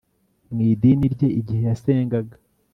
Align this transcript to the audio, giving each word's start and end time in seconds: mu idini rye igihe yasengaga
mu 0.53 0.59
idini 0.71 1.05
rye 1.15 1.27
igihe 1.39 1.61
yasengaga 1.69 2.35